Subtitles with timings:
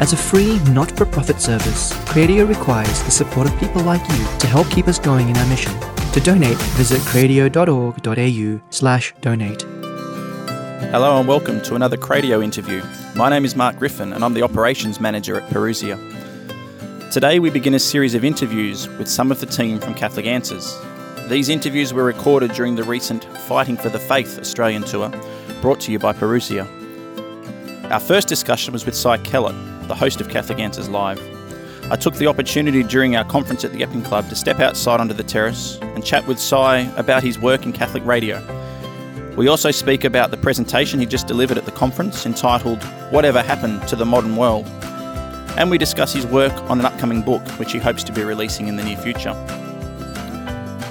[0.00, 4.38] As a free, not for profit service, Cradio requires the support of people like you
[4.38, 5.72] to help keep us going in our mission.
[6.12, 9.62] To donate, visit cradio.org.au slash donate.
[10.92, 12.80] Hello and welcome to another Cradio interview.
[13.16, 15.98] My name is Mark Griffin and I'm the Operations Manager at Parousia.
[17.10, 20.78] Today we begin a series of interviews with some of the team from Catholic Answers.
[21.28, 25.10] These interviews were recorded during the recent Fighting for the Faith Australian tour,
[25.60, 26.68] brought to you by Parousia.
[27.90, 29.56] Our first discussion was with Cy Kellett,
[29.88, 31.20] the host of Catholic Answers Live.
[31.90, 35.14] I took the opportunity during our conference at the Epping Club to step outside onto
[35.14, 38.44] the terrace and chat with Cy about his work in Catholic radio.
[39.36, 43.88] We also speak about the presentation he just delivered at the conference entitled Whatever Happened
[43.88, 44.66] to the Modern World.
[45.56, 48.68] And we discuss his work on an upcoming book which he hopes to be releasing
[48.68, 49.32] in the near future.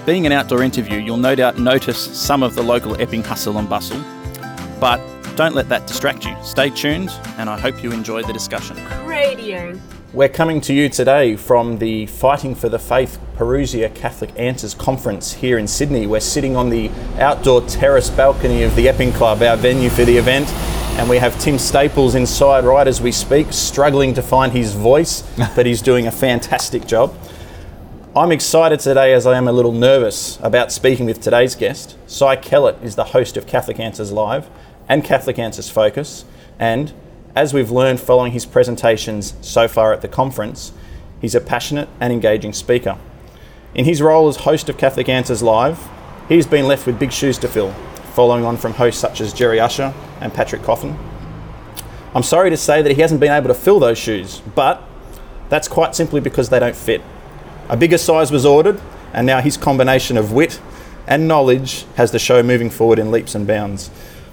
[0.06, 3.70] Being an outdoor interview, you'll no doubt notice some of the local Epping hustle and
[3.70, 4.02] bustle,
[4.80, 5.00] but
[5.38, 6.36] don't let that distract you.
[6.42, 8.76] Stay tuned, and I hope you enjoy the discussion.
[9.06, 9.80] Radio.
[10.12, 15.34] We're coming to you today from the Fighting for the Faith Parousia Catholic Answers Conference
[15.34, 16.08] here in Sydney.
[16.08, 16.90] We're sitting on the
[17.20, 20.50] outdoor terrace balcony of the Epping Club, our venue for the event,
[20.98, 25.22] and we have Tim Staples inside right as we speak, struggling to find his voice,
[25.56, 27.16] but he's doing a fantastic job.
[28.16, 31.96] I'm excited today as I am a little nervous about speaking with today's guest.
[32.08, 34.50] Cy Kellett is the host of Catholic Answers Live
[34.90, 36.26] and Catholic Answers Focus,
[36.60, 36.94] and
[37.36, 40.72] as we've learned following his presentations so far at the conference,
[41.22, 42.98] he's a passionate and engaging speaker.
[43.76, 45.88] In his role as host of Catholic Answers Live,
[46.28, 47.74] he's been left with big shoes to fill,
[48.14, 50.98] following on from hosts such as Jerry Usher and Patrick Coffin.
[52.16, 54.82] I'm sorry to say that he hasn't been able to fill those shoes, but
[55.50, 57.02] that's quite simply because they don't fit.
[57.70, 58.82] A bigger size was ordered,
[59.14, 60.60] and now his combination of wit
[61.06, 63.90] and knowledge has the show moving forward in leaps and bounds.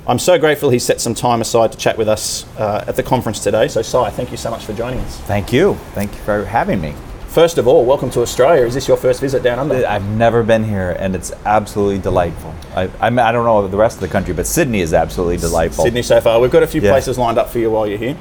[0.06, 3.02] I'm so grateful he set some time aside to chat with us uh, at the
[3.02, 3.68] conference today.
[3.68, 5.18] So, Cy, thank you so much for joining us.
[5.20, 5.74] Thank you.
[5.94, 6.94] Thank you for having me.
[7.28, 8.66] First of all, welcome to Australia.
[8.66, 9.86] Is this your first visit down under?
[9.86, 12.54] I've never been here, and it's absolutely delightful.
[12.76, 15.38] I, I, mean, I don't know the rest of the country, but Sydney is absolutely
[15.38, 15.84] delightful.
[15.84, 16.38] Sydney so far.
[16.38, 16.90] We've got a few Yeah.
[16.90, 18.16] places lined up for you while you're here.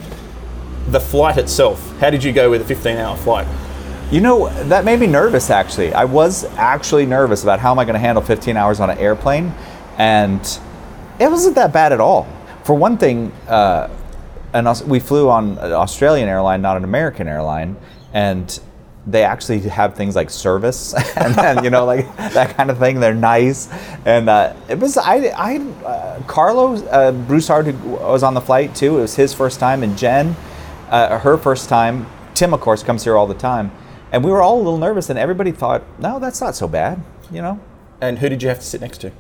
[0.88, 3.47] The flight itself, how did you go with a 15 hour flight?
[4.09, 5.93] You know, that made me nervous actually.
[5.93, 8.97] I was actually nervous about how am I going to handle 15 hours on an
[8.99, 9.53] airplane,
[9.97, 10.41] and
[11.19, 12.28] it wasn't that bad at all.
[12.63, 13.90] For one thing, uh,
[14.53, 17.75] and we flew on an Australian airline, not an American airline,
[18.13, 18.59] and
[19.06, 23.00] they actually have things like service and then, you know like that kind of thing.
[23.00, 23.69] They're nice,
[24.06, 29.00] and uh, it was I I uh, Carlos uh, was on the flight too.
[29.00, 30.35] It was his first time, and Jen,
[30.90, 32.07] uh, her first time.
[32.34, 33.72] Tim, of course, comes here all the time,
[34.12, 37.00] and we were all a little nervous, and everybody thought, no, that's not so bad,
[37.31, 37.59] you know.
[38.02, 39.12] And who did you have to sit next to?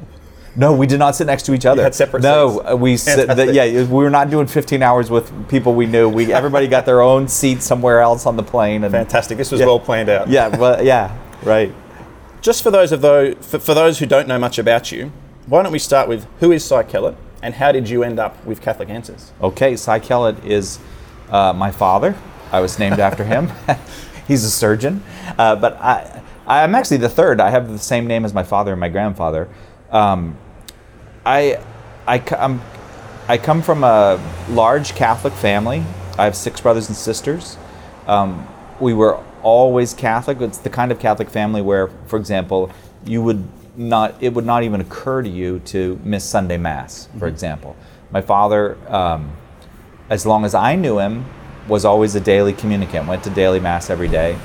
[0.55, 1.81] No, we did not sit next to each other.
[1.81, 2.73] had separate no, seats?
[2.75, 3.27] we sit.
[3.27, 6.07] The, yeah, we were not doing 15 hours with people we knew.
[6.07, 8.83] We everybody got their own seat somewhere else on the plane.
[8.83, 9.37] And Fantastic.
[9.37, 9.65] This was Yeah.
[9.67, 10.29] well planned out.
[10.29, 11.73] Yeah, well, yeah, right.
[12.41, 15.11] Just for those of those for, for those who don't know much about you,
[15.47, 18.43] why don't we start with who is Cy Kellett and how did you end up
[18.45, 19.31] with Catholic Answers?
[19.41, 20.79] Okay, Cy Kellett is
[21.29, 22.15] uh, my father.
[22.51, 23.51] I was named after him.
[24.27, 25.03] He's a surgeon,
[25.37, 27.41] uh, but I, I'm actually the third.
[27.41, 29.49] I have the same name as my father and my grandfather.
[29.93, 30.37] Um,
[31.25, 31.63] I,
[32.05, 32.61] I, I'm,
[33.29, 35.85] I come from a large Catholic family.
[36.17, 37.57] I have six brothers and sisters.
[38.07, 38.45] Um,
[38.81, 40.41] we were always Catholic.
[40.41, 42.69] It's the kind of Catholic family where, for example,
[43.05, 47.29] you would not, it would not even occur to you to miss Sunday Mass, for
[47.29, 47.77] example.
[48.11, 49.31] My father, um,
[50.09, 51.25] as long as I knew him,
[51.69, 54.37] was always a daily communicant, went to daily Mass every day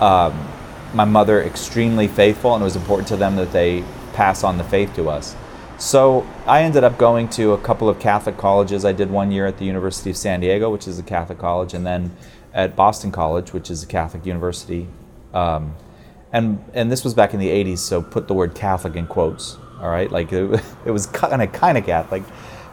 [0.00, 0.48] um,
[0.94, 3.84] my mother extremely faithful, and it was important to them that they
[4.18, 5.36] pass on the faith to us.
[5.78, 8.84] So I ended up going to a couple of Catholic colleges.
[8.84, 11.72] I did one year at the University of San Diego, which is a Catholic college,
[11.72, 12.16] and then
[12.52, 14.88] at Boston College, which is a Catholic university.
[15.32, 15.76] Um,
[16.32, 19.56] and and this was back in the '80s, so put the word Catholic in quotes.
[19.80, 22.24] All right, like it, it was kind of kind of Catholic,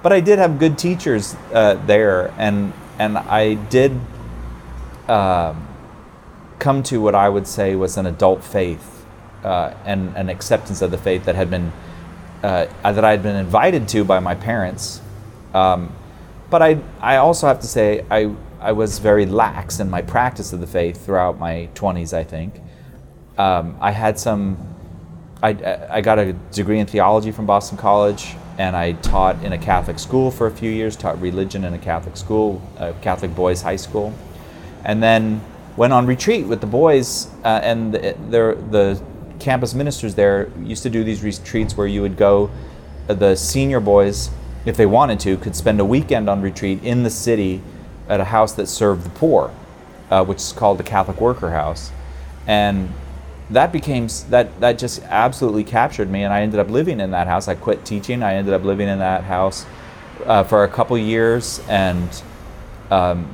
[0.02, 3.92] but I did have good teachers uh, there, and and I did.
[5.08, 5.68] Um,
[6.58, 8.95] come to what I would say was an adult faith
[9.46, 11.72] uh, and an acceptance of the faith that had been
[12.44, 15.02] uh, that I had been invited to by my parents.
[15.54, 15.96] Um,
[16.50, 20.54] but I, I also have to say I, I was very lax in my practice
[20.54, 22.14] of the faith throughout my 20s.
[22.14, 22.62] I think
[23.38, 24.58] um, I had some.
[25.42, 25.50] I,
[25.90, 30.00] I got a degree in theology from Boston College, and I taught in a Catholic
[30.00, 30.96] school for a few years.
[30.96, 34.14] Taught religion in a Catholic school, a Catholic boys' high school,
[34.84, 35.42] and then
[35.78, 37.28] went on retreat with the boys.
[37.44, 39.02] Uh, and the, the the
[39.46, 42.50] campus ministers there used to do these retreats where you would go.
[43.06, 44.32] The senior boys,
[44.66, 47.62] if they wanted to, could spend a weekend on retreat in the city
[48.10, 49.54] at a house that served the poor,
[50.10, 51.92] uh, which is called the Catholic Worker House,
[52.48, 52.92] and
[53.52, 57.28] that became that that just absolutely captured me, and I ended up living in that
[57.28, 57.48] house.
[57.48, 58.24] I quit teaching.
[58.24, 59.68] I ended up living in that house
[60.26, 62.10] uh, for a couple years and
[62.90, 63.28] um,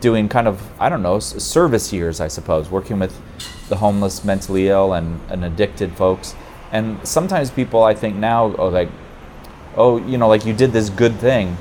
[0.00, 3.18] doing kind of I don't know service years, I suppose, working with
[3.68, 6.34] the homeless, mentally ill, and, and addicted folks.
[6.72, 8.88] And sometimes people, I think now, are like,
[9.76, 11.56] oh, you know, like you did this good thing,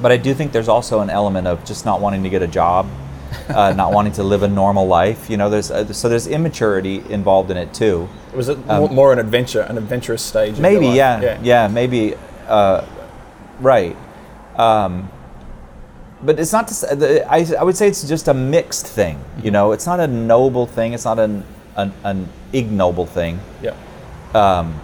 [0.00, 2.46] but I do think there's also an element of just not wanting to get a
[2.46, 2.88] job,
[3.48, 5.30] uh, not wanting to live a normal life.
[5.30, 8.08] You know, there's uh, so there's immaturity involved in it too.
[8.34, 10.56] Was it more, more an adventure, an adventurous stage?
[10.56, 10.96] Um, Maybe, life?
[10.96, 12.14] yeah, yeah, maybe,
[12.46, 12.86] uh,
[13.60, 13.96] right.
[14.56, 15.10] Um,
[16.22, 16.68] but it's not.
[16.68, 19.22] To, s- the- I, I would say it's just a mixed thing.
[19.42, 20.92] You know, it's not a noble thing.
[20.92, 21.44] It's not an
[21.76, 23.74] an, an ignoble thing, Yeah.
[24.34, 24.74] um,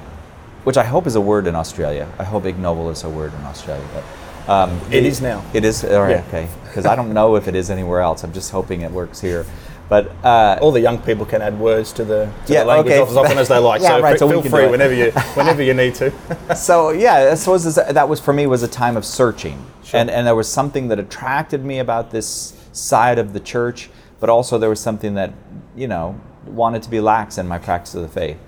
[0.65, 2.07] which I hope is a word in Australia.
[2.19, 3.85] I hope ignoble is a word in Australia.
[3.95, 4.05] But
[4.53, 5.43] um, It the- is now.
[5.53, 6.11] It is all right.
[6.11, 6.25] Yeah.
[6.29, 8.23] Okay, because I don't know if it is anywhere else.
[8.25, 9.45] I'm just hoping it works here.
[9.89, 12.95] But uh, All the young people can add words to the, to Yeah, the language
[12.95, 13.03] okay.
[13.11, 13.81] as often as they like.
[13.83, 16.13] Yeah, so right, so feel free whenever you whenever you need to.
[16.57, 20.01] so yeah, I suppose this- that was for me was a time of searching, Sure.
[20.01, 23.89] and and there was something that attracted me about this side of the church,
[24.19, 25.33] but also there was something that
[25.77, 28.39] you know wanted to be lax in my practice of the faith.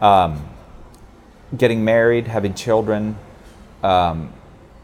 [0.00, 0.48] Um,
[1.56, 3.16] getting married, having children,
[3.82, 4.32] um,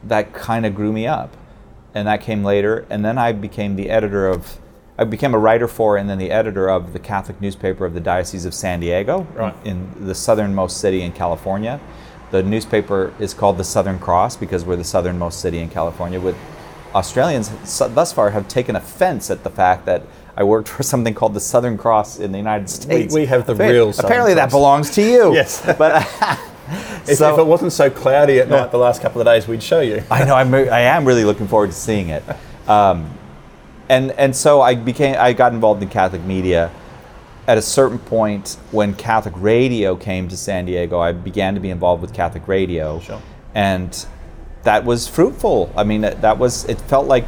[0.04, 1.36] that kind of grew me up,
[1.94, 2.86] and that came later.
[2.90, 4.58] And then I became the editor of,
[5.00, 8.00] I became a writer for, and then the editor of the Catholic newspaper of the
[8.00, 9.54] Diocese of San Diego, Right.
[9.64, 11.80] in the southernmost city in California.
[12.30, 16.20] The newspaper is called the Southern Cross because we're the southernmost city in California.
[16.20, 16.36] With
[16.94, 17.50] Australians
[17.94, 20.02] thus far have taken offense at the fact that
[20.36, 23.14] I worked for something called the Southern Cross in the United States.
[23.14, 25.34] we have the Appa- real Southern Apparently, that belongs to you.
[25.40, 25.62] Yes.
[25.78, 26.02] but
[27.08, 29.62] If, so- if it wasn't so cloudy at night the last couple of days, we'd
[29.62, 30.02] show you.
[30.10, 30.34] I know.
[30.34, 32.22] I'm, I am really looking forward to seeing it.
[32.68, 33.10] Um,
[33.90, 35.16] and and so I became.
[35.18, 36.70] I got involved in Catholic media.
[37.48, 41.70] At a certain point, when Catholic radio came to San Diego, I began to be
[41.70, 43.20] involved with Catholic radio, Sure.
[43.54, 44.06] and
[44.62, 45.72] that was fruitful.
[45.76, 46.64] I mean, that that was.
[46.66, 47.26] It felt like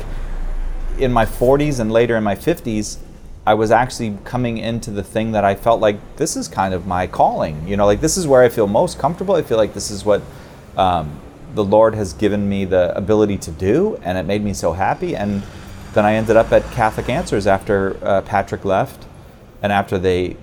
[0.99, 2.99] in my 40s and later in my 50s,
[3.47, 6.87] I was actually coming into the thing that I felt like this is kind of
[6.87, 7.67] my calling.
[7.67, 9.35] You know, like this is where I feel most comfortable.
[9.35, 10.23] I feel like this is what
[10.77, 11.19] um,
[11.55, 15.17] the Lord has given me the ability to do, and it made me so happy.
[15.17, 15.43] And
[15.95, 19.05] then I ended up at Catholic Answers after uh, Patrick left,
[19.63, 20.37] and after they,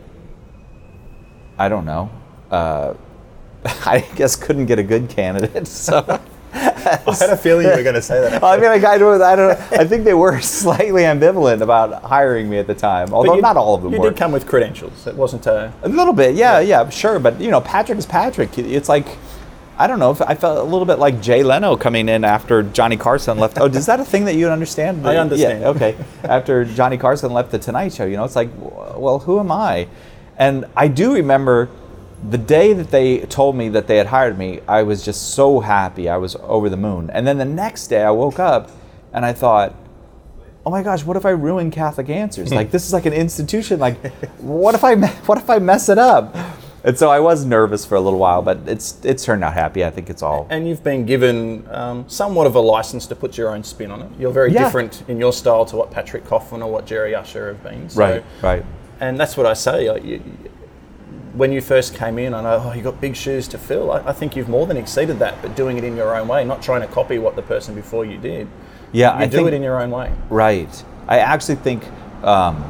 [1.58, 2.10] I don't know,
[2.52, 2.94] uh,
[3.66, 5.68] I guess couldn't get a good candidate.
[5.80, 6.20] So.
[6.52, 8.44] I had a feeling you were going to say that.
[8.44, 9.52] I mean, like, I don't, I don't.
[9.72, 13.56] I think they were slightly ambivalent about hiring me at the time, although you- not
[13.56, 14.10] all of them You were.
[14.10, 15.06] did come with credentials.
[15.06, 15.72] It wasn't a.
[15.84, 17.20] a little bit, yeah, yeah, sure.
[17.20, 18.58] But you know, Patrick is Patrick.
[18.58, 19.06] It's like,
[19.80, 20.12] I don't know.
[20.12, 23.58] If I felt a little bit like Jay Leno coming in after Johnny Carson left.
[23.60, 25.08] Oh, is that a thing that you understand?
[25.08, 25.62] I understand.
[25.62, 25.96] Yeah, okay.
[26.24, 29.88] after Johnny Carson left the Tonight Show, you know, it's like, well, who am I?
[30.38, 31.70] And I do remember
[32.28, 35.62] the day that they told me that they had hired me, I was just so
[35.62, 36.10] happy.
[36.10, 37.10] I was over the moon.
[37.10, 38.72] And then the next day, I woke up
[39.14, 39.76] and I thought,
[40.66, 42.54] oh my gosh, what if I ruin Catholic Answers?
[42.54, 43.80] like this is like an institution.
[43.80, 46.36] Like, what if I what if I mess it up?
[46.84, 49.84] And so I was nervous for a little while, but it's it's turned out happy.
[49.84, 50.48] I think it's all.
[50.50, 54.02] And you've been given um, somewhat of a license to put your own spin on
[54.02, 54.10] it.
[54.18, 54.64] You're very Yeah.
[54.64, 57.90] different in your style to what Patrick Coffin or what Jerry Usher have been.
[57.90, 58.66] So, Right, right.
[59.02, 59.92] And that's what I say.
[59.92, 60.22] Like, you,
[61.34, 63.92] when you first came in, I know, oh, you got big shoes to fill.
[63.92, 66.44] I, I think you've more than exceeded that, but doing it in your own way,
[66.44, 68.48] not trying to copy what the person before you did.
[68.92, 70.12] Yeah, You I do think it in your own way.
[70.30, 70.84] Right.
[71.08, 71.84] I actually think
[72.24, 72.70] um,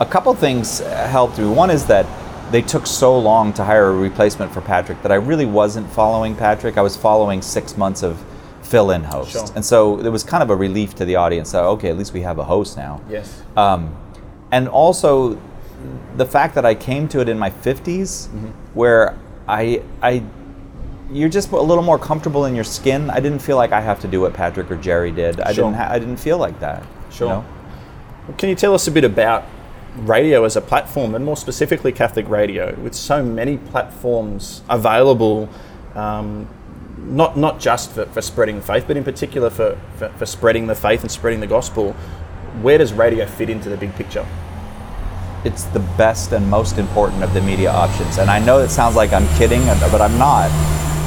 [0.00, 1.46] a couple things helped me.
[1.48, 2.06] One is that
[2.50, 6.34] they took so long to hire a replacement for Patrick that I really wasn't following
[6.36, 6.78] Patrick.
[6.78, 8.22] I was following six months of
[8.62, 9.44] fill-in host, Sure.
[9.54, 11.52] and so it was kind of a relief to the audience.
[11.52, 13.00] that, okay, at least we have a host now.
[13.10, 13.42] Yes.
[13.56, 13.94] Um,
[14.50, 15.38] and also
[16.16, 18.46] the fact that I came to it in my 50s, Mm-hmm.
[18.74, 19.16] where
[19.48, 20.22] I I
[21.12, 23.10] you're just a little more comfortable in your skin.
[23.10, 25.38] I didn't feel like I have to do what Patrick or Jerry did.
[25.40, 25.64] I Sure.
[25.66, 25.76] didn't.
[25.76, 26.82] Ha- I didn't feel like that.
[26.82, 26.86] you
[27.16, 27.28] Sure.
[27.28, 27.44] know?
[28.38, 29.44] Can you tell us a bit about
[29.98, 35.48] radio as a platform, and more specifically Catholic radio, with so many platforms available,
[35.94, 36.48] um,
[36.98, 40.74] not not just for, for spreading faith, but in particular for, for, for spreading the
[40.74, 41.92] faith and spreading the gospel?
[42.62, 44.26] Where does radio fit into the big picture?
[45.44, 48.18] It's the best and most important of the media options.
[48.18, 50.50] And I know it sounds like I'm kidding, but I'm not.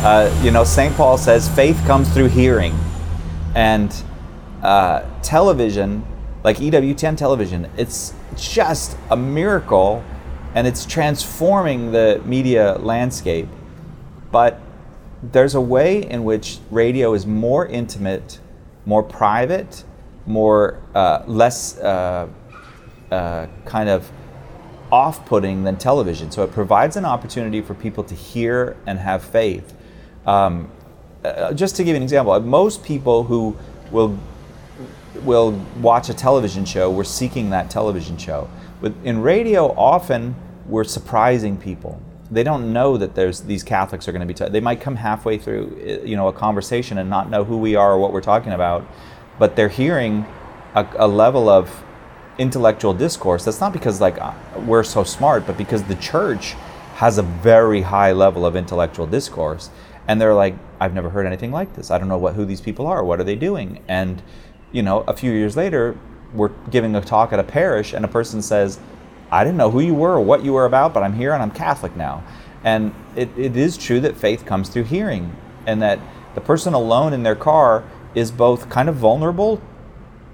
[0.01, 0.95] Uh, you know, St.
[0.95, 2.77] Paul says faith comes through hearing.
[3.55, 3.93] And
[4.61, 6.05] uh, television,
[6.43, 10.03] like EWTN television, it's just a miracle
[10.55, 13.47] and it's transforming the media landscape.
[14.31, 14.59] But
[15.21, 18.39] there's a way in which radio is more intimate,
[18.85, 19.83] more private,
[20.25, 22.27] more uh, less uh,
[23.11, 24.11] uh, kind of
[24.91, 26.31] off-putting than television.
[26.31, 29.75] So it provides an opportunity for people to hear and have faith.
[30.25, 30.71] Um,
[31.23, 33.55] uh, just to give you an example, most people who
[33.91, 34.17] will
[35.23, 38.49] will watch a television show, we're seeking that television show.
[38.81, 40.35] With, in radio, often
[40.67, 42.01] we're surprising people.
[42.31, 44.49] They don't know that there's these Catholics are going to be.
[44.49, 47.75] They might come halfway through, uh, you know, a conversation and not know who we
[47.75, 48.87] are or what we're talking about,
[49.39, 50.25] but they're hearing
[50.75, 51.83] a, a level of
[52.37, 53.45] intellectual discourse.
[53.45, 54.33] That's not because like uh,
[54.65, 56.53] we're so smart, but because the church
[56.95, 59.69] has a very high level of intellectual discourse,
[60.07, 61.91] and they're like, I've never heard anything like this.
[61.91, 63.03] I don't know what who these people are.
[63.03, 63.83] What are they doing?
[63.87, 64.21] And
[64.71, 65.97] you know, a few years later,
[66.33, 68.79] we're giving a talk at a parish, and a person says,
[69.31, 71.41] I didn't know who you were or what you were about, but I'm here and
[71.41, 72.23] I'm Catholic now.
[72.63, 75.35] And it, it is true that faith comes through hearing,
[75.65, 75.99] and that
[76.35, 77.83] the person alone in their car
[78.15, 79.61] is both kind of vulnerable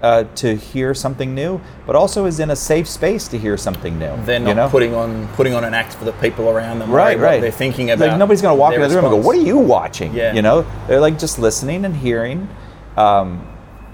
[0.02, 3.98] uh, to hear something new, but also is in a safe space to hear something
[3.98, 4.14] new.
[4.24, 4.68] They're not you know?
[4.68, 6.90] putting on putting on an act for the people around them.
[6.90, 7.40] right, right.
[7.40, 8.08] They're thinking about.
[8.08, 10.34] Like nobody's going to walk into the room and go, "What are you watching?" Yeah.
[10.34, 12.48] You know, they're like just listening and hearing,
[12.96, 13.46] um,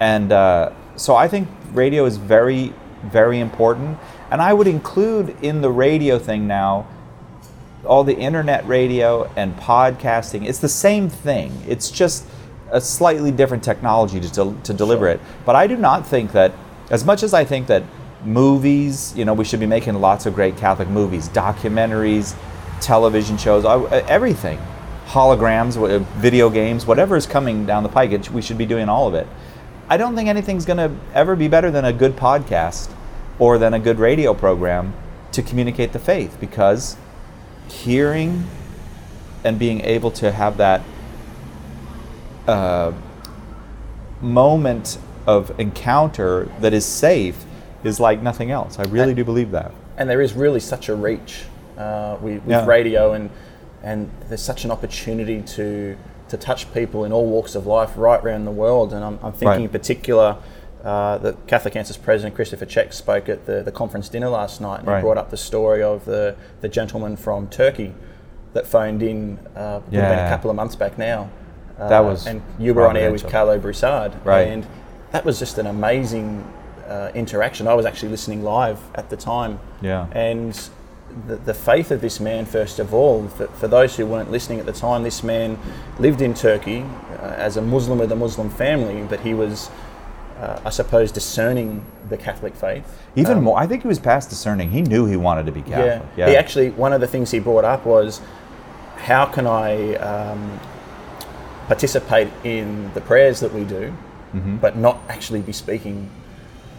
[0.02, 3.96] and uh, so I think radio is very, very important.
[4.32, 6.88] And I would include in the radio thing now
[7.84, 10.44] all the internet radio and podcasting.
[10.44, 11.52] It's the same thing.
[11.68, 12.26] It's just
[12.72, 15.20] a slightly different technology to, del- to deliver it.
[15.46, 16.50] But I do not think that,
[16.90, 17.84] as much as I think that
[18.24, 22.34] movies, you know, we should be making lots of great Catholic movies, documentaries,
[22.80, 23.64] television shows,
[24.08, 24.58] everything,
[25.06, 29.14] holograms, video games, whatever is coming down the pike, we should be doing all of
[29.14, 29.28] it.
[29.92, 32.90] I don't think anything's going to ever be better than a good podcast
[33.38, 34.94] or than a good radio program
[35.32, 36.96] to communicate the faith because
[37.68, 38.46] hearing
[39.44, 40.80] and being able to have that
[42.48, 42.92] uh,
[44.22, 44.96] moment
[45.26, 47.44] of encounter that is safe
[47.84, 48.78] is like nothing else.
[48.78, 49.72] I really do believe that.
[49.98, 51.42] and there is really such a reach
[51.76, 52.64] uh, with, with Yeah.
[52.64, 53.28] radio, and
[53.82, 55.98] and there's such an opportunity to
[56.32, 58.92] to touch people in all walks of life right around the world.
[58.94, 59.60] And I'm, I'm thinking Right.
[59.60, 60.36] in particular.
[60.82, 64.80] Uh, the Catholic Answers president Christopher Check spoke at the, the conference dinner last night
[64.80, 65.00] and he Right.
[65.02, 67.94] brought up the story of the, the gentleman from Turkey
[68.54, 71.28] that phoned in uh, been a couple of months back now.
[71.78, 73.28] Uh, That was and you were on air with.
[73.28, 74.48] Carlo Broussard, Right.
[74.48, 74.66] And
[75.12, 76.44] that was just an amazing
[76.88, 77.68] uh, interaction.
[77.68, 80.06] I was actually listening live at the time, Yeah.
[80.12, 80.58] and
[81.26, 84.58] the, the faith of this man, first of all, for, for those who weren't listening
[84.60, 85.58] at the time, this man
[85.98, 86.80] lived in Turkey
[87.20, 89.70] uh, as a Muslim with a Muslim family, but he was,
[90.38, 92.84] uh, I suppose, discerning the Catholic faith.
[93.16, 94.70] Even Um, more, I think he was past discerning.
[94.70, 95.84] He knew he wanted to be Catholic.
[95.86, 95.98] yeah.
[96.00, 96.28] Catholic.
[96.28, 98.20] He actually, one of the things he brought up was
[98.96, 100.60] how can I um,
[101.68, 103.92] participate in the prayers that we do,
[104.34, 104.56] Mm-hmm.
[104.56, 106.08] but not actually be speaking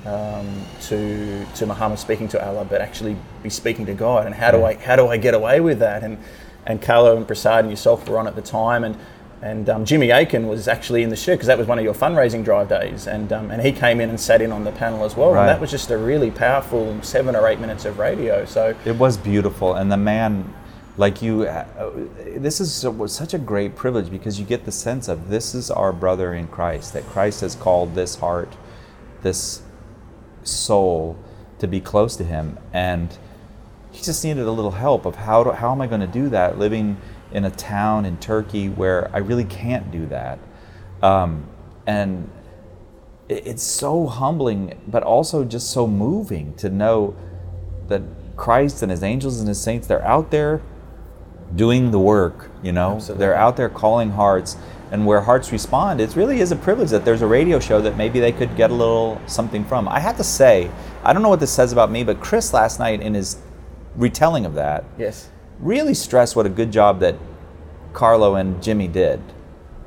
[0.06, 4.26] um, to to Muhammad, speaking to Allah, but actually be speaking to God.
[4.26, 6.04] And how do I how do I get away with that?
[6.04, 6.18] And
[6.66, 8.98] and Carlo and Prasad and yourself were on at the time, and
[9.42, 11.94] and um, Jimmy Akin was actually in the show because that was one of your
[11.94, 15.04] fundraising drive days, and um, and he came in and sat in on the panel
[15.04, 15.32] as well.
[15.32, 15.42] Right.
[15.42, 18.46] And that was just a really powerful seven or eight minutes of radio.
[18.46, 20.54] So It was beautiful, and the man,
[20.96, 21.66] like you, uh,
[22.38, 25.92] this is such a great privilege because you get the sense of this is our
[25.92, 26.94] brother in Christ.
[26.94, 28.56] That Christ has called this heart,
[29.24, 29.63] this
[30.44, 31.18] soul,
[31.60, 33.18] to be close to Him, and
[33.92, 36.30] he just needed a little help of how do, how am I going to do
[36.30, 36.98] that living
[37.32, 40.40] in a town in Turkey where I really can't do that,
[41.02, 41.46] um,
[41.86, 42.30] and
[43.30, 47.14] it- it's so humbling, but also just so moving to know
[47.88, 48.02] that
[48.36, 50.62] Christ and His angels and His saints they're out there
[51.56, 52.50] doing the work.
[52.64, 53.20] You know, Absolutely.
[53.26, 54.58] they're out there calling hearts,
[54.94, 57.98] and where hearts respond, it really is a privilege that there's a radio show that
[57.98, 59.88] maybe they could get a little something from.
[59.88, 60.70] I have to say,
[61.04, 63.38] I don't know what this says about me, but Chris last night in his
[63.96, 67.16] retelling of that yes, really stressed what a good job that
[67.94, 69.20] Carlo and Jimmy did.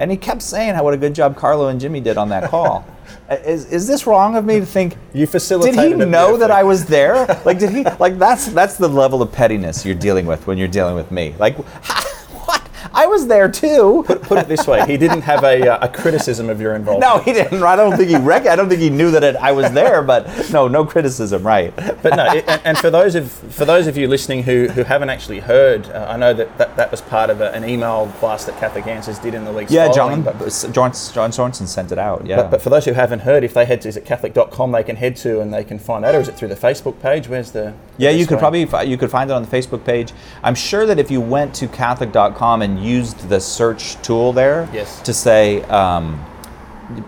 [0.00, 2.50] And he kept saying how what a good job Carlo and Jimmy did on that
[2.50, 2.84] call.
[3.30, 4.96] Uh, is, is this wrong of me to think?
[5.14, 6.50] You facilitated Did he know that.
[6.50, 7.40] I was there?
[7.44, 7.84] Like, did he?
[7.84, 11.32] Like, that's that's the level of pettiness you're dealing with when you're dealing with me.
[11.38, 11.56] Like,
[12.46, 12.68] what?
[12.92, 14.04] I was there too.
[14.06, 17.00] put it this way: he didn't have a, uh, a criticism of your involvement.
[17.00, 17.62] No, he didn't.
[17.62, 20.02] I don't think he rec- I don't think he knew that it, I was there.
[20.02, 21.42] But no, no criticism.
[21.46, 21.74] Right.
[21.76, 24.82] but no, it, and, and for those of for those of you listening who, who
[24.84, 28.12] haven't actually heard, uh, I know that, that that was part of a, an email
[28.20, 31.66] blast that Catholic Answers did in the weeks Yeah, following, John But, John John Sorensen
[31.66, 32.26] sent it out.
[32.26, 32.36] Yeah.
[32.36, 34.82] but, but for those who haven't heard, if they head to is it Catholic.com, they
[34.82, 37.28] can head to and they can find that, or is it through the Facebook page?
[37.28, 40.12] Where's the Yeah, you could probably you could find it on the Facebook page.
[40.42, 45.00] I'm sure that if you went to Catholic.com and used the search tool there Yes.
[45.02, 46.24] to say um,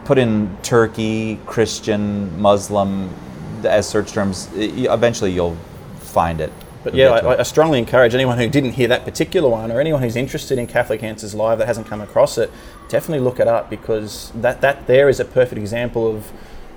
[0.04, 3.12] put in Turkey, Christian, Muslim
[3.64, 4.48] as search terms.
[4.54, 5.56] Eventually, you'll
[6.00, 6.52] find it.
[6.84, 7.40] But yeah, I.
[7.40, 10.66] I strongly encourage anyone who didn't hear that particular one, or anyone who's interested in
[10.66, 12.50] Catholic Answers Live that hasn't come across it,
[12.88, 16.30] definitely look it up because that that there is a perfect example of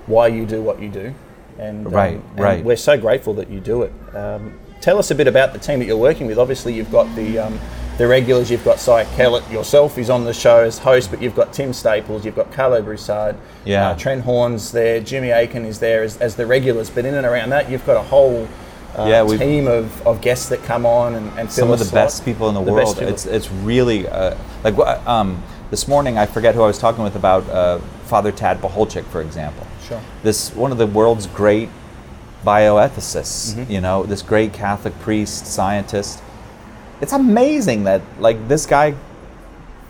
[0.08, 1.14] why you do what you do,
[1.60, 2.64] and um, Right, and right.
[2.66, 3.94] We're so grateful that you do it.
[4.16, 6.40] Um, tell us a bit about the team that you're working with.
[6.40, 7.60] Obviously, you've got the um,
[7.98, 8.50] the regulars.
[8.50, 11.74] You've got Cy Kellett yourself, who's on the show as host, but you've got Tim
[11.74, 13.90] Staples, you've got Carlo Broussard, Yeah.
[13.90, 16.90] uh, Trent Horn's there, Jimmy Akin is there as, as the regulars.
[16.90, 18.48] But in and around that, you've got a whole
[18.98, 21.86] uh, Yeah, team of, of guests that come on and, and fill some of the
[21.86, 22.06] slot.
[22.06, 22.98] best people in the, The world.
[23.02, 26.18] It's it's really uh, like um, this morning.
[26.18, 29.66] I forget who I was talking with about uh, Father Tad Pacholczyk, for example.
[29.88, 30.02] Sure.
[30.24, 31.70] This one of the world's great
[32.46, 33.54] bioethicists.
[33.56, 33.72] Mm-hmm.
[33.72, 36.22] You know, this great Catholic priest, scientist.
[37.02, 38.94] It's amazing that like this guy.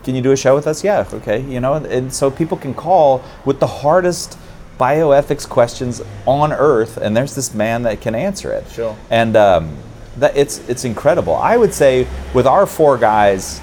[0.04, 0.84] Can you do a show with us?
[0.84, 1.42] Yeah, okay.
[1.42, 4.38] You know, and so people can call with the hardest
[4.80, 8.96] bioethics questions on earth, and there's this man that can answer it Sure.
[9.12, 9.78] and um,
[10.18, 11.36] that it's it's incredible.
[11.36, 13.62] I would say with our four guys,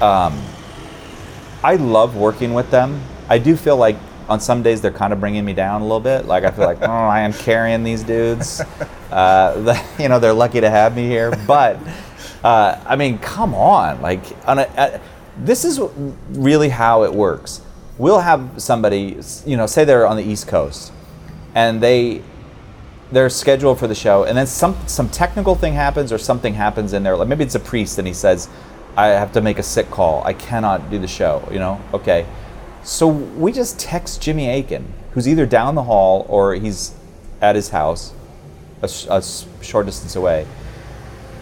[0.00, 0.40] um,
[1.64, 3.00] I love working with them.
[3.28, 3.96] I do feel like
[4.28, 6.26] on some days they're kind of bringing me down a little bit.
[6.26, 8.60] Like I feel like oh, I am carrying these dudes.
[9.12, 11.78] Uh, the, you know, they're lucky to have me here, but
[12.44, 14.98] uh, I mean, come on, like on a, uh,
[15.38, 15.80] this is
[16.30, 17.60] really how it works.
[17.98, 20.92] We'll have somebody, you know, say they're on the East Coast,
[21.54, 22.22] and they
[23.12, 26.92] they're scheduled for the show, and then some some technical thing happens or something happens
[26.92, 27.16] in there.
[27.16, 28.48] Like maybe it's a priest, and he says,
[28.96, 30.24] "I have to make a sick call.
[30.24, 32.26] I cannot do the show." You know, okay.
[32.82, 36.92] So we just text Jimmy Akin, who's either down the hall or he's
[37.40, 38.12] at his house,
[38.82, 39.22] a, a
[39.62, 40.46] short distance away.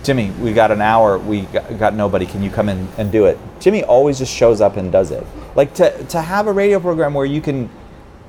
[0.02, 1.18] Jimmy, we got an hour.
[1.18, 2.26] We got, got nobody.
[2.26, 3.38] Can you come in and do it?
[3.60, 5.26] Jimmy always just shows up and does it.
[5.54, 7.68] Like to to have a radio program where you can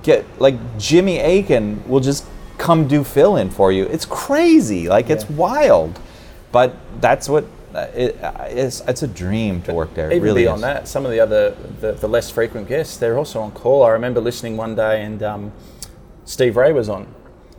[0.03, 2.25] get like Jimmy Akin will just
[2.57, 3.85] come do fill in for you.
[3.85, 4.89] It's crazy.
[4.89, 5.99] Like it's wild,
[6.51, 8.81] but that's what uh, it, uh, it's.
[8.81, 10.11] It's a dream to work there.
[10.11, 10.63] It Even really beyond is.
[10.63, 13.83] that, some of the other the, the less frequent guests, they're also on call.
[13.83, 15.53] I remember listening one day, and um,
[16.25, 17.07] Steve Ray was on.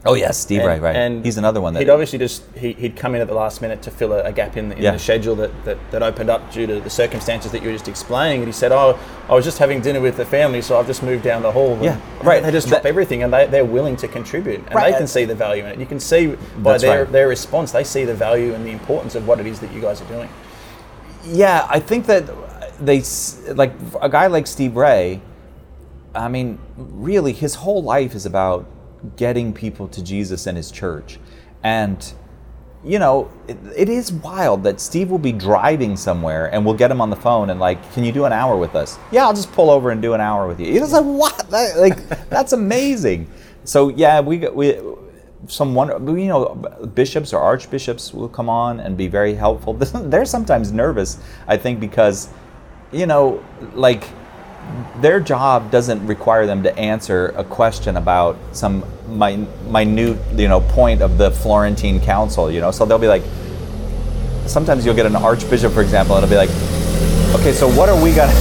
[0.05, 0.59] Oh yes, Steve.
[0.61, 0.97] And- right, right.
[0.97, 3.63] And He's another one that he'd obviously just he, he'd come in at the last
[3.63, 4.91] minute to fill a, a gap in, the, in Yeah.
[4.93, 7.87] the schedule that, that, that opened up due to the circumstances that you were just
[7.87, 8.39] explaining.
[8.41, 11.05] And he said, "Oh, I was just having dinner with the family, so I've just
[11.05, 12.43] moved down the hall." And Yeah, right.
[12.43, 14.91] They just drop That- everything, and they, they're willing to contribute, and Right.
[14.93, 15.79] they can see the value in it.
[15.79, 17.13] You can see by their, right.
[17.13, 19.81] their response, they see the value and the importance of what it is that you
[19.81, 20.29] guys are doing.
[21.25, 22.25] Yeah, I think that
[22.81, 23.03] they
[23.55, 25.21] like a guy like Steve Ray.
[26.13, 28.67] I mean, really, his whole life is about
[29.17, 31.19] getting people to Jesus and his church,
[31.63, 32.13] and
[32.85, 36.91] you know, it, it is wild that Steve will be driving somewhere and we'll get
[36.91, 38.99] him on the phone and like, can you do an hour with us?
[39.13, 40.67] Yeah, I'll just pull over and do an hour with you.
[40.67, 41.49] He's like, what?
[41.51, 43.31] That, like, that's amazing.
[43.65, 44.81] So yeah, we we
[45.47, 45.89] some one
[46.19, 46.55] you know
[46.95, 49.75] bishops or archbishops will come on and be very helpful.
[49.75, 52.29] They're sometimes nervous, I think, because
[52.91, 54.05] you know, like
[55.01, 60.61] their job doesn't require them to answer a question about some min- minute, you know,
[60.61, 62.71] point of the Florentine Council, you know.
[62.71, 63.23] So they'll be like,
[64.47, 66.51] sometimes you'll get an archbishop, for example, and it'll be like,
[67.41, 68.33] okay, so what are we gonna,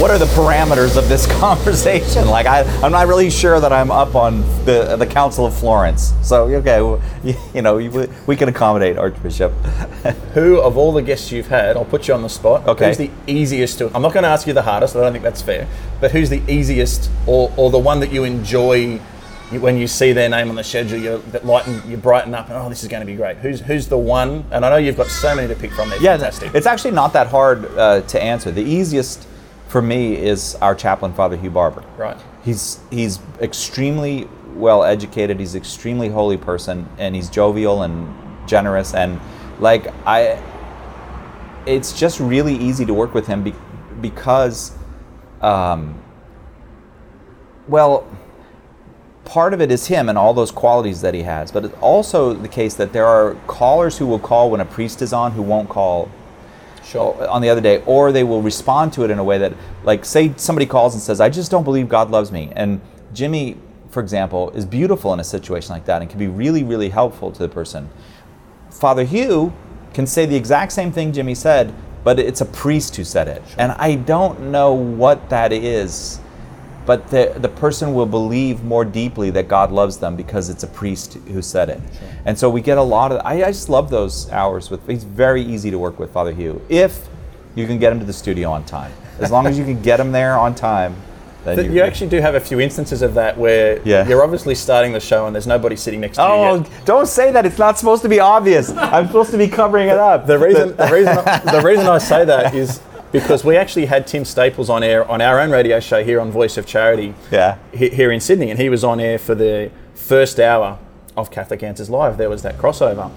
[0.00, 2.26] what are the parameters of this conversation?
[2.28, 6.12] Like, I, I'm not really sure that I'm up on the the Council of Florence.
[6.22, 7.88] So okay, well, you, you know, we,
[8.26, 9.52] we can accommodate archbishop.
[10.34, 12.66] Who of all the guests you've had, I'll put you on the spot.
[12.68, 12.88] Okay.
[12.88, 13.90] Who's the easiest to?
[13.94, 14.96] I'm not going to ask you the hardest.
[14.96, 15.68] I don't think that's fair.
[16.00, 18.98] But who's the easiest, or, or the one that you enjoy
[19.50, 20.98] when you see their name on the schedule?
[20.98, 23.36] You that lighten, you brighten up, and oh, this is going to be great.
[23.38, 24.44] Who's who's the one?
[24.50, 25.88] And I know you've got so many to pick from.
[25.90, 26.54] They're Yeah, fantastic.
[26.54, 28.50] it's actually not that hard uh, to answer.
[28.50, 29.26] The easiest
[29.74, 31.82] for me is our chaplain, Father Hugh Barbour.
[31.96, 32.16] Right.
[32.44, 35.40] He's he's extremely well educated.
[35.40, 38.94] He's extremely holy person, and he's jovial and generous.
[38.94, 39.20] And
[39.58, 40.40] like I,
[41.66, 43.52] it's just really easy to work with him be,
[44.00, 44.78] because,
[45.40, 46.00] um,
[47.66, 48.06] well,
[49.24, 52.32] part of it is him and all those qualities that he has, but it's also
[52.32, 55.42] the case that there are callers who will call when a priest is on who
[55.42, 56.08] won't call
[56.84, 57.28] Sure.
[57.28, 60.04] on the other day, or they will respond to it in a way that, like,
[60.04, 62.52] say somebody calls and says, I just don't believe God loves me.
[62.54, 62.80] And
[63.12, 63.56] Jimmy,
[63.90, 67.32] for example, is beautiful in a situation like that and can be really, really helpful
[67.32, 67.88] to the person.
[68.70, 69.52] Father Hugh
[69.92, 73.42] can say the exact same thing Jimmy said, but it's a priest who said it.
[73.56, 76.20] And I don't know what that is,
[76.86, 80.66] but the, the person will believe more deeply that God loves them because it's a
[80.66, 81.80] priest who said it.
[82.26, 85.04] And so we get a lot of, I, I just love those hours with, he's
[85.04, 87.08] very easy to work with, Father Hugh, if
[87.54, 88.92] you can get him to the studio on time.
[89.20, 90.94] As long as you can get him there on time,
[91.44, 94.06] then you actually do have a few instances of that where Yeah.
[94.08, 96.28] you're obviously starting the show and there's nobody sitting next to you.
[96.28, 97.44] Oh, don't say that.
[97.44, 98.70] It's not supposed to be obvious.
[98.70, 100.26] I'm supposed to be covering it up.
[100.26, 102.80] The reason, the reason, the reason I say that is
[103.14, 106.30] because we actually had Tim Staples on air on our own radio show here on
[106.32, 107.14] Voice of Charity.
[107.30, 107.56] Yeah.
[107.72, 110.78] he- Here in Sydney, and he was on air for the first hour
[111.16, 112.18] of Catholic Answers Live.
[112.18, 113.10] There was that crossover,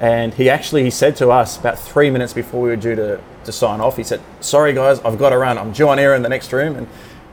[0.00, 3.20] and he actually he said to us about three minutes before we were due to,
[3.44, 3.96] to sign off.
[3.98, 5.58] He said, "Sorry guys, I've got to run.
[5.58, 6.86] I'm due on air in the next room." And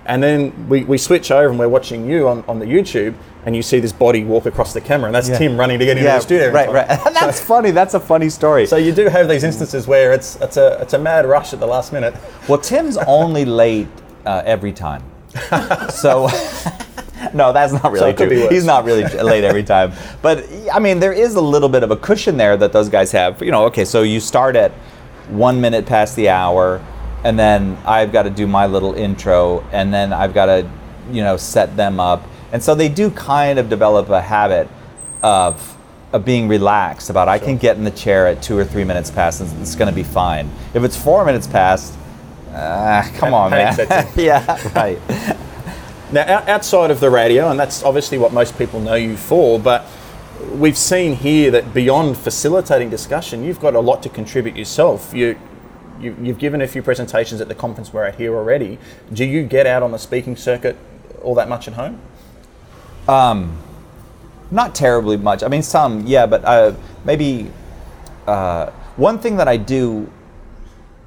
[0.10, 3.14] and then we, we switch over and we're watching you on, on the YouTube,
[3.46, 5.38] and you see this body walk across the camera, and that's Yeah.
[5.38, 6.52] Tim running to get into the studio.
[6.52, 6.88] right, right.
[7.14, 7.72] That's funny.
[7.72, 8.66] That's a funny story.
[8.66, 11.60] So you do have these instances where it's it's a it's a mad rush at
[11.60, 12.16] the last minute.
[12.48, 13.88] Well, Tim's only late
[14.26, 15.04] uh, every time.
[15.92, 16.28] So,
[17.34, 18.48] no, that's not really be true.
[18.50, 19.92] He's not really late every time.
[20.22, 23.12] But I mean, there is a little bit of a cushion there that those guys
[23.12, 23.42] have.
[23.42, 24.72] You know, okay, so you start at
[25.30, 26.82] one minute past the hour,
[27.24, 30.70] and then I've got to do my little intro, and then I've got to,
[31.12, 32.24] you know, set them up.
[32.52, 34.68] And so they do kind of develop a habit
[35.22, 35.78] of
[36.12, 39.12] of being relaxed about I can get in the chair at two or three minutes
[39.12, 40.50] past and it's going to be fine.
[40.74, 41.96] If it's four minutes past,
[42.52, 43.78] uh, come on, man.
[44.16, 45.00] Yeah, right.
[46.12, 49.86] Now, outside of the radio, and that's obviously what most people know you for, but
[50.54, 55.14] we've seen here that beyond facilitating discussion, you've got a lot to contribute yourself.
[55.14, 55.40] You,
[56.00, 58.78] you, you've given a few presentations at the conference we're at here already.
[59.14, 60.78] Do you get out on the speaking circuit
[61.22, 62.02] all that much at home?
[64.52, 65.44] Not terribly much.
[65.44, 66.74] I mean, some, yeah, but uh,
[67.06, 67.52] maybe
[68.26, 70.12] uh, one thing that I do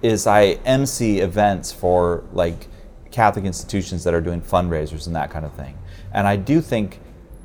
[0.00, 2.68] is I MC events for like
[3.10, 5.76] Catholic institutions that are doing fundraisers and that kind of thing.
[6.12, 7.00] And I do think,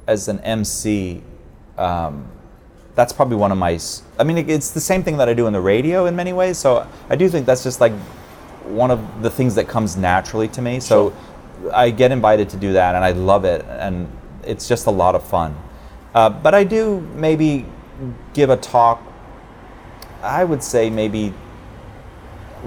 [0.08, 1.22] as an MC,
[1.78, 2.28] um,
[2.98, 3.80] that's probably one of my.
[4.20, 6.34] I mean, it- it's the same thing that I do in the radio in many
[6.34, 6.58] ways.
[6.58, 7.94] So I do think that's just like
[8.66, 10.80] one of the things that comes naturally to me.
[10.82, 11.14] So
[11.74, 14.08] I get invited to do that, and I love it, and
[14.44, 15.56] it's just a lot of fun.
[16.16, 17.66] Uh, but I do maybe
[18.34, 19.02] give a talk.
[20.24, 21.34] I would say maybe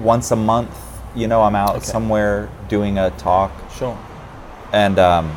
[0.01, 0.71] once a month.
[1.13, 1.85] You know, I'm out Okay.
[1.85, 3.97] somewhere doing a talk, Sure.
[4.71, 5.29] and um,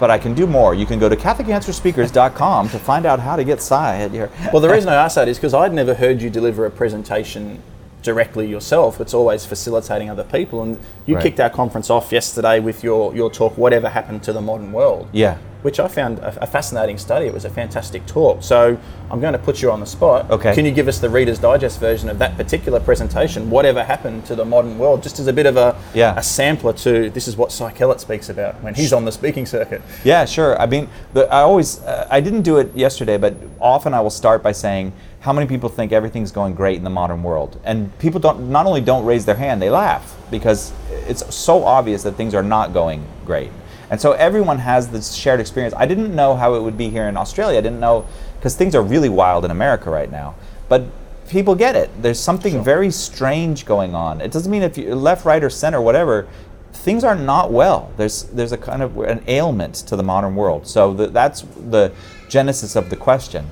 [0.00, 0.74] but I can do more.
[0.74, 4.30] You can go to CatholicAnswerspeakers.com to find out how to get Cy at your.
[4.52, 7.62] Well, the reason I asked that is because I'd never heard you deliver a presentation
[8.02, 9.00] directly yourself.
[9.00, 10.62] It's always facilitating other people.
[10.62, 11.22] And you Right.
[11.22, 15.08] kicked our conference off yesterday with your, your talk, Whatever Happened to the Modern World.
[15.12, 15.36] Yeah.
[15.62, 17.26] Which I found a, a fascinating study.
[17.26, 18.42] It was a fantastic talk.
[18.42, 18.78] So
[19.10, 20.30] I'm going to put you on the spot.
[20.30, 20.54] Okay.
[20.54, 23.50] Can you give us the Reader's Digest version of that particular presentation?
[23.50, 26.14] Whatever happened to the modern world, just as a bit of a Yeah.
[26.16, 29.46] a sampler to this is what Cy Kellett speaks about when he's on the speaking
[29.46, 29.82] circuit.
[30.04, 30.60] Yeah, sure.
[30.60, 34.10] I mean, the, I always, uh, I didn't do it yesterday, but often I will
[34.10, 37.60] start by saying, how many people think everything's going great in the modern world?
[37.64, 42.02] And people don't, not only don't raise their hand, they laugh because it's so obvious
[42.04, 43.50] that things are not going great.
[43.90, 45.74] And so everyone has this shared experience.
[45.76, 47.58] I didn't know how it would be here in Australia.
[47.58, 50.36] I didn't know, because things are really wild in America right now.
[50.68, 50.84] But
[51.28, 51.90] people get it.
[52.00, 54.20] There's something very strange going on.
[54.20, 56.28] It doesn't mean if you're left, right, or center, whatever,
[56.72, 57.92] things are not well.
[57.96, 60.66] There's there's a kind of an ailment to the modern world.
[60.66, 61.92] So the, that's the
[62.28, 63.50] genesis of the question,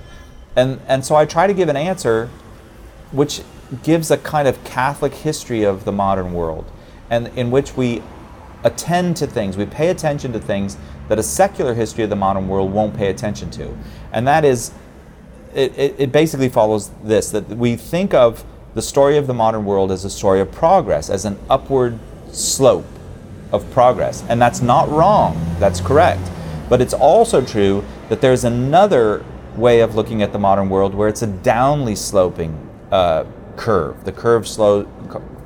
[0.57, 2.31] and and so I try to give an answer,
[3.13, 3.43] which
[3.83, 6.71] gives a kind of Catholic history of the modern world,
[7.11, 8.03] and in which we
[8.65, 10.77] attend to things, we pay attention to things
[11.09, 13.77] that a secular history of the modern world won't pay attention to,
[14.13, 14.73] and that is
[15.55, 18.45] it, it, it basically follows this that we think of
[18.75, 21.99] the story of the modern world as a story of progress, as an upward
[22.31, 22.87] slope
[23.51, 24.23] of progress.
[24.29, 26.31] And that's not wrong, that's correct.
[26.69, 29.25] But it's also true that there's another
[29.57, 33.25] way of looking at the modern world where it's a downly sloping uh,
[33.57, 34.05] curve.
[34.05, 34.83] The curve slow,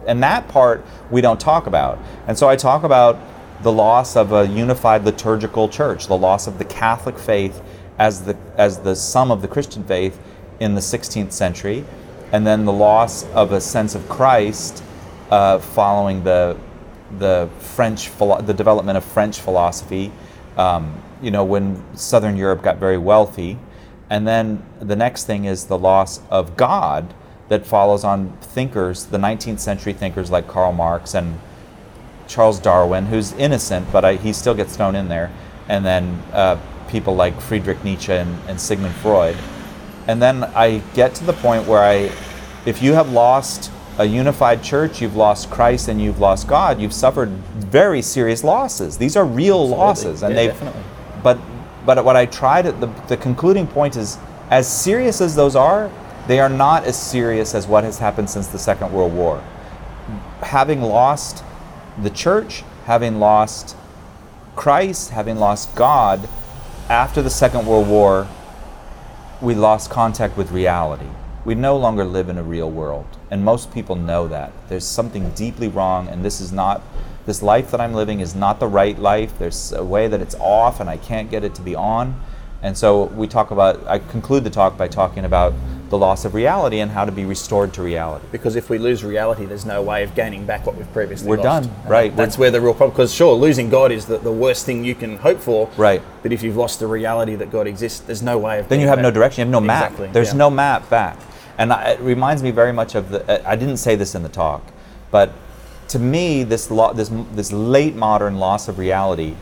[0.06, 1.98] and that part we don't talk about.
[2.26, 3.18] And so I talk about
[3.62, 7.62] the loss of a unified liturgical church, the loss of the Catholic faith
[7.98, 10.18] as the as the sum of the Christian faith
[10.60, 11.84] in the 16th century,
[12.32, 14.82] and then the loss of a sense of Christ
[15.30, 16.56] uh, following the
[17.18, 20.12] the French philo- the development of French philosophy.
[20.56, 23.58] Um, you know, when Southern Europe got very wealthy,
[24.10, 27.14] and then the next thing is the loss of God
[27.52, 31.38] that follows on thinkers, the 19th century thinkers like Karl Marx and
[32.26, 35.30] Charles Darwin, who's innocent, but I, he still gets thrown in there,
[35.68, 39.36] and then uh, people like Friedrich Nietzsche and, and Sigmund Freud.
[40.08, 42.10] And then I get to the point where I,
[42.64, 46.94] if you have lost a unified church, you've lost Christ and you've lost God, you've
[46.94, 48.96] suffered very serious losses.
[48.96, 50.52] These are real losses, and Yeah, they've.
[50.52, 50.82] definitely.
[51.22, 51.38] But
[51.84, 54.16] but what I tried the the concluding point is
[54.48, 55.90] as serious as those are,
[56.26, 59.42] they are not as serious as what has happened since the Second World War
[60.42, 61.44] having lost
[62.00, 63.76] the church, having lost
[64.56, 66.28] Christ, having lost God,
[66.88, 68.28] after the Second World War,
[69.40, 71.06] we lost contact with reality.
[71.44, 73.06] We no longer live in a real world.
[73.30, 74.52] And most people know that.
[74.68, 76.82] There's something deeply wrong, and this is not,
[77.26, 79.38] this life that I'm living is not the right life.
[79.38, 82.20] There's a way that it's off, and I can't get it to be on.
[82.62, 85.54] And so we talk about, I conclude the talk by talking about
[85.92, 88.26] the loss of reality and how to be restored to reality.
[88.32, 91.36] Because if we lose reality, there's no way of gaining back what we've previously We're
[91.36, 91.68] lost.
[91.68, 92.16] done, And right.
[92.16, 92.92] That's where the real problem.
[92.92, 95.68] Because sure, losing God is the, the worst thing you can hope for.
[95.76, 96.00] Right.
[96.22, 98.70] But if you've lost the reality that God exists, there's no way of.
[98.70, 99.42] then you have no direction.
[99.42, 99.82] You have no map.
[99.84, 100.38] Exactly, There's yeah.
[100.38, 101.18] no map back.
[101.58, 103.46] And I, it reminds me very much of the.
[103.46, 104.62] I didn't say this in the talk,
[105.10, 105.30] but
[105.88, 109.34] to me, this lo- this this late modern loss of reality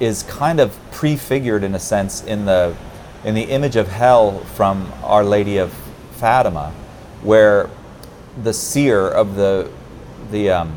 [0.00, 2.74] is kind of prefigured in a sense in the
[3.24, 5.72] in the image of hell from Our Lady of
[6.12, 6.72] Fatima,
[7.22, 7.68] where
[8.42, 9.70] the seer of the
[10.30, 10.76] the um,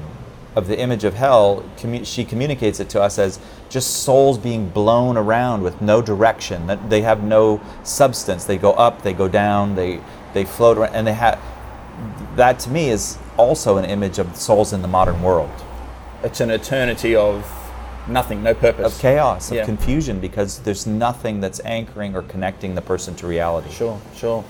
[0.55, 1.63] of the image of hell,
[2.03, 6.67] she communicates it to us as just souls being blown around with no direction.
[6.67, 8.43] That they have no substance.
[8.43, 10.01] They go up, they go down, they
[10.33, 11.39] they float around, and they have
[12.35, 15.51] that to me is also an image of souls in the modern world
[16.23, 17.45] It's an eternity of
[18.07, 18.93] nothing, no purpose.
[18.95, 19.65] of chaos, of Yeah.
[19.65, 23.69] confusion, because there's nothing that's anchoring or connecting the person to reality.
[23.71, 24.43] Sure, sure.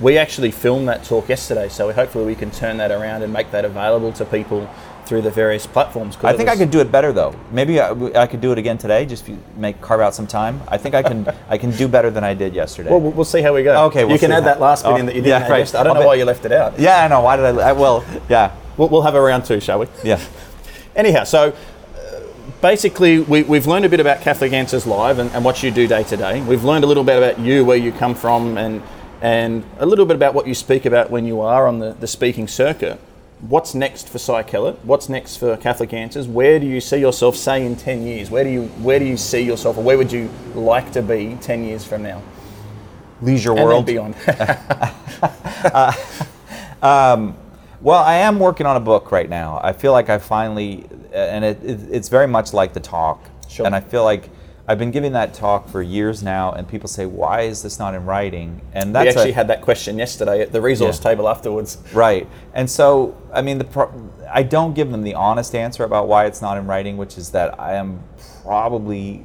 [0.00, 3.50] We actually filmed that talk yesterday, so hopefully we can turn that around and make
[3.50, 4.68] that available to people
[5.06, 6.16] through the various platforms.
[6.22, 7.34] I think I could do it better though.
[7.50, 9.06] Maybe I, I could do it again today.
[9.06, 9.24] Just
[9.56, 10.60] make carve out some time.
[10.68, 11.26] I think I can.
[11.48, 12.90] I can do better than I did yesterday.
[12.90, 13.86] Well, we'll see how we go.
[13.86, 15.50] Okay, we'll you can add how- that last bit oh, in that you didn't yeah,
[15.50, 15.74] right.
[15.74, 16.78] I don't I'll know bet- why you left it out.
[16.78, 17.22] yeah, I know.
[17.22, 17.70] Why did I?
[17.70, 19.86] I well, yeah, We'll, we'll have a round two, shall we?
[20.04, 20.20] yeah.
[20.94, 21.54] Anyhow, so
[22.60, 25.86] basically, we, we've learned a bit about Catholic Answers Live and, and what you do
[25.86, 26.40] day to day.
[26.42, 28.82] We've learned a little bit about you, where you come from, and
[29.20, 32.06] and a little bit about what you speak about when you are on the, the
[32.06, 33.00] speaking circuit.
[33.40, 34.84] What's next for Cy Kellett?
[34.84, 36.28] What's next for Catholic Answers?
[36.28, 38.30] Where do you see yourself, say, in ten years?
[38.30, 41.36] Where do you where do you see yourself, or where would you like to be
[41.40, 42.22] ten years from now?
[43.20, 43.86] Leisure And world.
[43.86, 44.14] beyond.
[45.60, 45.92] Uh,
[46.82, 47.36] um,
[47.80, 49.60] Well, I am working on a book right now.
[49.62, 53.22] I feel like I finally, uh, and it, it, it's very much like the talk.
[53.48, 53.66] Sure.
[53.66, 54.30] And I feel like
[54.66, 57.94] I've been giving that talk for years now, and people say, "Why is this not
[57.94, 61.10] in writing?" And that's we actually a, had that question yesterday at the resource Yeah.
[61.10, 61.78] table afterwards.
[61.94, 62.28] Right.
[62.52, 63.92] And so, I mean, the pro-
[64.30, 67.30] I don't give them the honest answer about why it's not in writing, which is
[67.30, 68.02] that I am
[68.44, 69.24] probably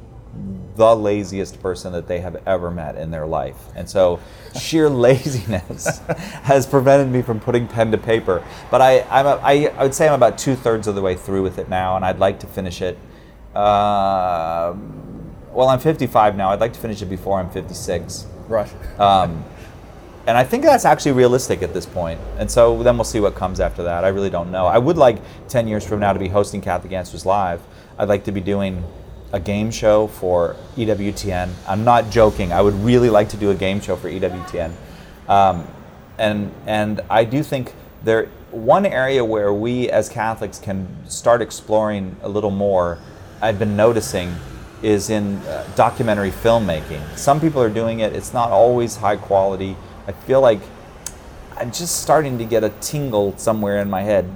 [0.76, 3.56] the laziest person that they have ever met in their life.
[3.76, 4.18] And so,
[4.58, 5.98] sheer laziness
[6.42, 8.44] has prevented me from putting pen to paper.
[8.70, 11.14] But I, I'm a, I, I would say I'm about two thirds of the way
[11.14, 12.98] through with it now, and I'd like to finish it.
[13.54, 14.74] Uh,
[15.52, 16.50] well, I'm 55 now.
[16.50, 18.26] I'd like to finish it before I'm 56.
[18.48, 19.00] Right.
[19.00, 19.44] Um,
[20.26, 22.20] and I think that's actually realistic at this point.
[22.38, 24.04] And so then we'll see what comes after that.
[24.04, 24.66] I really don't know.
[24.66, 25.18] I would like
[25.48, 27.60] 10 years from now to be hosting Catholic Answers Live.
[27.98, 28.82] I'd like to be doing
[29.34, 31.50] a game show for EWTN.
[31.66, 32.52] I'm not joking.
[32.52, 34.72] I would really like to do a game show for EWTN.
[35.28, 35.66] Um,
[36.18, 42.16] and, and I do think there one area where we as Catholics can start exploring
[42.22, 42.98] a little more,
[43.42, 44.32] I've been noticing,
[44.82, 47.02] is in uh, documentary filmmaking.
[47.18, 49.76] Some people are doing it, it's not always high quality.
[50.06, 50.60] I feel like
[51.56, 54.30] I'm just starting to get a tingle somewhere in my head.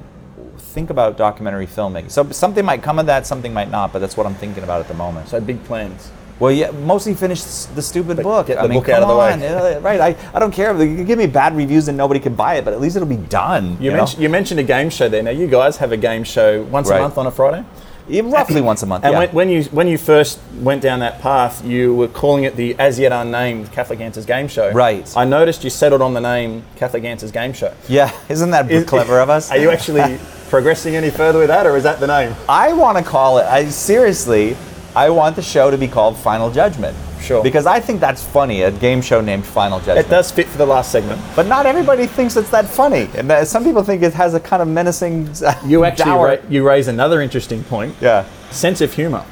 [0.79, 2.09] Think about documentary filmmaking.
[2.13, 4.79] So something might come of that, something might not, but that's what I'm thinking about
[4.81, 5.29] at the moment.
[5.29, 6.09] So big plans.
[6.39, 8.47] Well, yeah, mostly finish the stupid But book.
[8.47, 9.33] get I the mean, book out of the way.
[9.33, 10.01] on, yeah, right?
[10.01, 10.71] I, I don't care.
[10.81, 13.09] You can give me bad reviews and nobody can buy it, but at least it'll
[13.09, 13.77] be done.
[13.81, 15.21] You, You, mentioned, you mentioned a game show there.
[15.21, 16.99] Now, you guys have a game show once Right.
[16.99, 17.65] a month on a Friday.
[18.11, 19.05] Yeah, roughly once a month.
[19.05, 19.19] And yeah.
[19.19, 22.75] when, when you when you first went down that path, you were calling it the
[22.79, 24.71] as yet unnamed Catholic Answers Game Show.
[24.73, 25.13] Right.
[25.15, 27.75] I noticed you settled on the name Catholic Answers Game Show.
[27.87, 29.51] yeah, isn't that Is- clever of us?
[29.51, 32.35] Are you actually progressing any further with that, or is that the name?
[32.49, 33.45] I want to call it.
[33.47, 34.57] I seriously,
[34.97, 36.97] I want the show to be called Final Judgment.
[37.21, 37.43] Sure.
[37.43, 38.63] Because I think that's funny.
[38.63, 40.07] A game show named Final Judgment.
[40.07, 41.21] It does fit for the last segment.
[41.35, 44.63] But not everybody thinks it's that funny, and some people think it has a kind
[44.63, 45.29] of menacing.
[45.67, 47.95] You actually ra- you raise another interesting point.
[48.01, 48.25] yeah.
[48.51, 49.25] Sense of humour.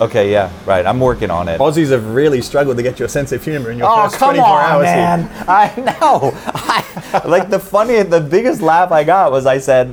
[0.00, 0.32] Okay.
[0.32, 0.50] Yeah.
[0.66, 0.86] Right.
[0.86, 1.60] I'm working on it.
[1.60, 4.30] Aussies have really struggled to get your sense of humour in your Oh first come
[4.34, 5.22] 24 on, hours man!
[5.28, 5.44] here.
[5.46, 6.32] I know.
[6.46, 9.92] I, like the funny, the biggest laugh I got was I said,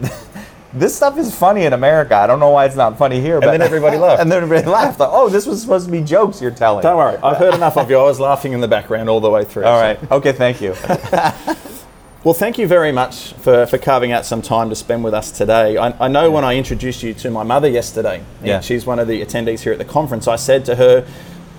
[0.73, 2.15] "This stuff is funny in America.
[2.15, 4.21] I don't know why it's not funny here." but then everybody laughed.
[4.21, 4.99] and then everybody laughed.
[4.99, 6.83] Like, oh, this was supposed to be jokes you're telling.
[6.83, 7.97] Don't worry, I've heard enough of you.
[7.97, 9.65] I was laughing in the background all the way through.
[9.65, 10.11] All so- right.
[10.11, 10.31] Okay.
[10.31, 10.75] Thank you.
[12.21, 15.31] Well, thank you very much for, for carving out some time to spend with us
[15.31, 15.77] today.
[15.77, 18.59] I, I know when I introduced you to my mother yesterday, and Yeah.
[18.59, 21.07] she's one of the attendees here at the conference, I said to her,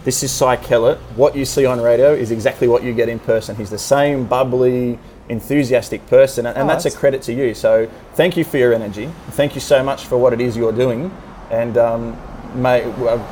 [0.05, 0.99] This is Cy Kellett.
[1.17, 3.57] What you see on radio is exactly what you get in person.
[3.57, 4.99] He's the same bubbly,
[5.31, 7.55] enthusiastic person, and, and Oh, that's, a credit to you.
[7.55, 9.11] So thank you for your energy.
[9.31, 11.11] Thank you so much for what it is you're doing,
[11.51, 12.19] and um,
[12.55, 12.83] may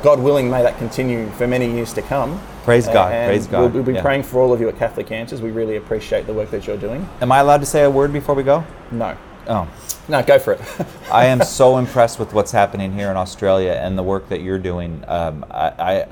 [0.03, 2.39] God willing, may that continue for many years to come.
[2.63, 4.01] Praise God, praise God, We'll, we'll be yeah.
[4.01, 5.41] praying for all of you at Catholic Answers.
[5.41, 7.07] We really appreciate the work that you're doing.
[7.21, 8.63] Am I allowed to say a word before we go?
[8.91, 9.67] No, Oh.
[10.07, 10.61] no, go for it.
[11.11, 14.59] I am so impressed with what's happening here in Australia and the work that you're
[14.59, 15.03] doing.
[15.07, 16.05] Um, I, I,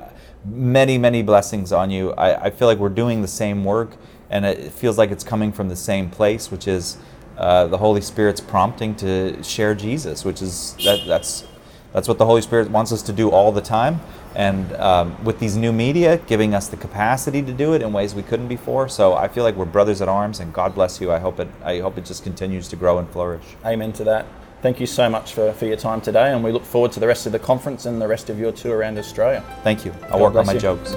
[0.46, 2.14] many, many blessings on you.
[2.14, 3.92] I, I feel like we're doing the same work,
[4.30, 6.98] and it feels like it's coming from the same place, which is
[7.38, 11.46] uh, the Holy Spirit's prompting to share Jesus, which is that, that's
[11.94, 14.00] that's what the Holy Spirit wants us to do all the time.
[14.36, 18.14] And um, with these new media, giving us the capacity to do it in ways
[18.14, 18.88] we couldn't before.
[18.88, 21.12] So I feel like we're brothers at arms, and God bless you.
[21.12, 21.48] I hope it.
[21.64, 23.44] I hope it just continues to grow and flourish.
[23.66, 24.28] Amen to that.
[24.62, 27.08] Thank you so much for, for your time today, and we look forward to the
[27.08, 29.44] rest of the conference and the rest of your tour around Australia.
[29.64, 29.94] Thank you.
[30.06, 30.60] I'll God work on my you.
[30.60, 30.96] jokes.